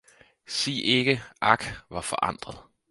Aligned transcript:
sig 0.45 0.85
ikke, 0.85 1.21
ak, 1.41 1.63
hvor 1.87 2.01
forandret! 2.01 2.57